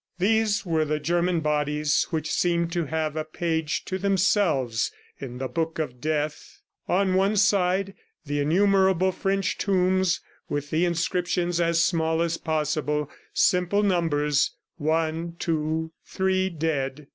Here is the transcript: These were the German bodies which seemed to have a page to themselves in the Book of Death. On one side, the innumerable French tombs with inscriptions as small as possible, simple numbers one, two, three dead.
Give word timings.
These 0.17 0.65
were 0.65 0.83
the 0.83 0.99
German 0.99 1.41
bodies 1.41 2.07
which 2.09 2.31
seemed 2.31 2.71
to 2.71 2.85
have 2.85 3.15
a 3.15 3.23
page 3.23 3.85
to 3.85 3.99
themselves 3.99 4.91
in 5.19 5.37
the 5.37 5.47
Book 5.47 5.77
of 5.77 6.01
Death. 6.01 6.61
On 6.87 7.13
one 7.13 7.37
side, 7.37 7.93
the 8.25 8.39
innumerable 8.39 9.11
French 9.11 9.59
tombs 9.59 10.19
with 10.49 10.73
inscriptions 10.73 11.61
as 11.61 11.85
small 11.85 12.19
as 12.23 12.37
possible, 12.37 13.11
simple 13.31 13.83
numbers 13.83 14.55
one, 14.79 15.35
two, 15.37 15.91
three 16.03 16.49
dead. 16.49 17.05